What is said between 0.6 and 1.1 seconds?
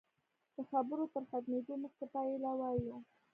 خبرو